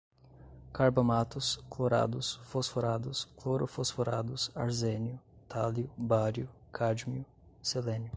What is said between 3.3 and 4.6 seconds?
clorofosforados,